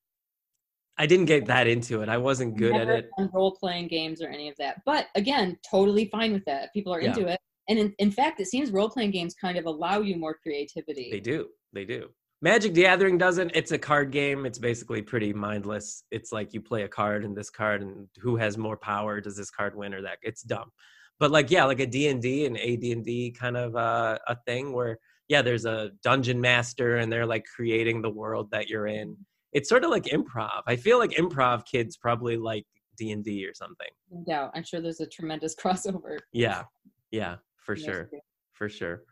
[0.99, 2.09] I didn't get that into it.
[2.09, 3.11] I wasn't good at it.
[3.35, 4.81] role playing games or any of that.
[4.87, 6.65] But again, totally fine with that.
[6.65, 7.09] If people are Yeah.
[7.09, 7.39] into it.
[7.69, 11.11] And in, in fact, it seems role playing games kind of allow you more creativity.
[11.11, 11.49] They do.
[11.73, 12.11] They do.
[12.47, 13.51] Magic the Gathering doesn't.
[13.57, 14.47] It's a card game.
[14.47, 16.05] It's basically pretty mindless.
[16.13, 19.37] It's like you play a card and this card and who has more power does
[19.37, 20.19] this card win or that.
[20.23, 20.71] It's dumb.
[21.19, 25.43] But like yeah, like a D&D and AD&D kind of uh, a thing where yeah,
[25.43, 29.17] there's a dungeon master and they're like creating the world that you're in.
[29.53, 30.63] It's sort of like improv.
[30.69, 32.65] I feel like improv kids probably like
[32.97, 33.89] D&D or something.
[34.25, 34.51] Yeah.
[34.55, 36.19] I'm sure there's a tremendous crossover.
[36.33, 36.63] Yeah.
[37.11, 38.09] Yeah, for sure
[38.53, 39.03] for sure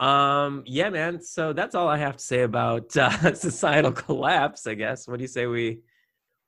[0.00, 4.74] um yeah man so that's all i have to say about uh, societal collapse i
[4.74, 5.78] guess what do you say we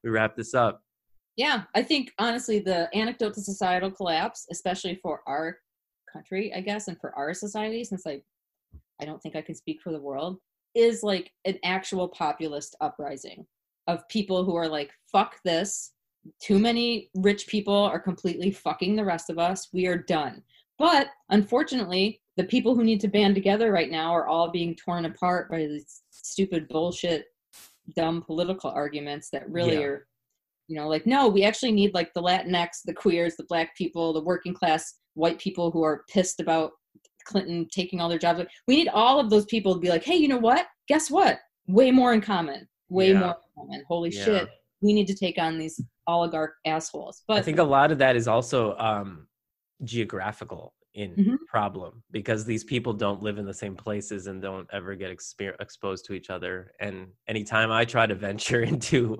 [0.02, 0.82] we wrap this up
[1.36, 5.58] Yeah, I think honestly, the anecdote to societal collapse, especially for our
[6.10, 8.22] country, I guess, and for our society, since I,
[9.00, 10.38] I don't think I can speak for the world,
[10.74, 13.46] is like an actual populist uprising
[13.86, 15.92] of people who are like, "Fuck this."
[16.40, 19.68] Too many rich people are completely fucking the rest of us.
[19.72, 20.42] We are done.
[20.78, 25.06] But unfortunately, the people who need to band together right now are all being torn
[25.06, 27.24] apart by these stupid bullshit,
[27.96, 29.82] dumb political arguments that really Yeah.
[29.86, 30.06] are
[30.68, 34.12] you know like no we actually need like the latinx the queers the black people
[34.12, 36.72] the working class white people who are pissed about
[37.24, 38.40] Clinton taking all their jobs.
[38.66, 40.66] We need all of those people to be like, hey, you know what?
[40.88, 41.40] Guess what?
[41.66, 42.68] Way more in common.
[42.88, 43.18] Way Yeah.
[43.20, 43.84] more in common.
[43.88, 44.24] Holy Yeah.
[44.24, 44.48] shit.
[44.80, 47.22] We need to take on these oligarch assholes.
[47.26, 49.26] But I think a lot of that is also um,
[49.84, 51.36] geographical in Mhm.
[51.46, 55.54] problem because these people don't live in the same places and don't ever get exper-
[55.60, 56.72] exposed to each other.
[56.80, 59.18] And anytime I try to venture into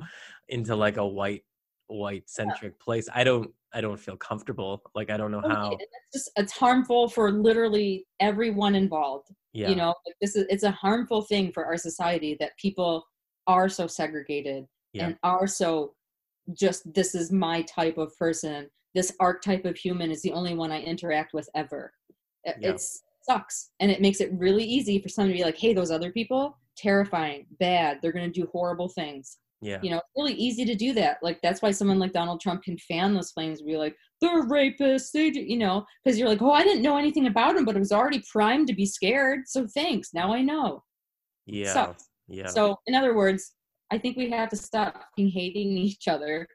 [0.48, 1.44] into like a white
[1.88, 4.82] white centric place, I don't I don't feel comfortable.
[4.94, 5.70] Like I don't know Oh, how.
[5.72, 9.28] yeah, it's just it's harmful for literally everyone involved.
[9.52, 13.04] Yeah, You know, like, this is it's a harmful thing for our society that people
[13.46, 15.07] are so segregated Yeah.
[15.09, 15.94] and are so
[16.54, 18.70] just this is my type of person.
[18.97, 21.92] This archetype of human is the only one I interact with ever.
[22.44, 22.76] It Yeah.
[23.22, 23.70] sucks.
[23.78, 26.59] And it makes it really easy for someone to be like, hey, those other people,
[26.76, 30.92] terrifying, bad, they're gonna do horrible things yeah, you know it's really easy to do
[30.92, 33.97] that like that's why someone like donald trump can fan those flames and be like
[34.20, 37.57] they're rapists they do you know because you're like oh i didn't know anything about
[37.57, 40.82] him, but it was already primed to be scared so thanks now i know
[41.47, 42.05] yeah, sucks.
[42.28, 42.47] yeah.
[42.47, 43.55] so in other words
[43.90, 46.47] i think we have to stop hating each other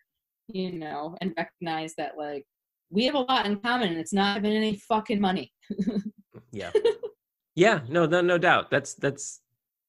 [0.47, 2.45] you know and recognize that like
[2.89, 5.51] we have a lot in common and it's not having any fucking money.
[6.53, 6.71] Yeah.
[7.55, 8.69] Yeah no no no doubt.
[8.71, 9.41] That's that's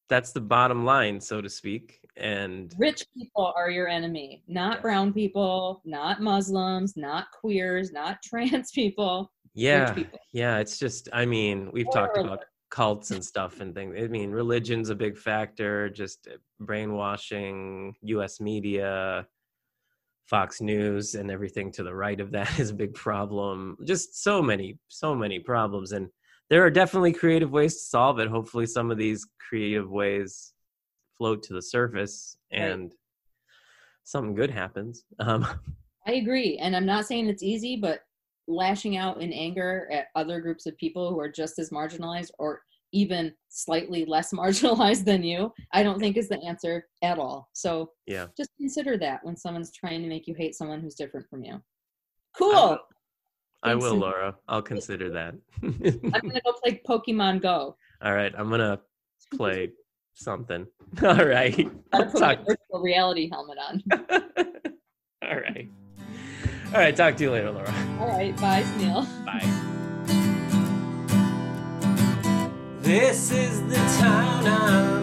[0.08, 4.80] that's the bottom line so to speak and rich people are your enemy not Yeah.
[4.82, 9.32] brown people not muslims not queers not trans people.
[9.54, 10.18] Yeah people.
[10.32, 13.94] yeah it's just i mean we've talked about cults and stuff and things.
[13.98, 19.26] I mean religion's a big factor just uh, brainwashing us media
[20.26, 24.40] fox news and everything to the right of that is a big problem just so
[24.42, 26.08] many so many problems and
[26.50, 30.52] there are definitely creative ways to solve it hopefully some of these creative ways
[31.18, 32.62] float to the surface Right.
[32.62, 32.92] and
[34.04, 35.46] something good happens um
[36.04, 36.58] I agree.
[36.58, 38.00] And I'm not saying it's easy, but
[38.48, 42.62] lashing out in anger at other groups of people who are just as marginalized or
[42.92, 47.48] even slightly less marginalized than you, I don't think is the answer at all.
[47.52, 51.28] So yeah just consider that when someone's trying to make you hate someone who's different
[51.28, 51.60] from you.
[52.36, 52.52] Cool.
[52.52, 52.78] will.
[53.62, 57.76] i will laura i'll consider that I'm going to go play Pokemon Go.
[58.02, 58.80] All right, I'm gonna
[59.34, 59.70] play
[60.14, 60.66] something.
[61.02, 63.82] All right, I'll put my virtual reality helmet on.
[65.22, 65.68] All right,
[66.74, 66.96] all right.
[66.96, 67.72] Talk to you later, Laura.
[68.00, 68.34] All right.
[68.38, 69.06] Bye, Neil.
[69.26, 69.78] Bye.
[72.92, 75.01] This is the town I'm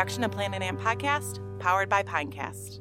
[0.00, 1.40] production of Planet Amp Podcast.
[1.60, 2.79] powered by Pinecast.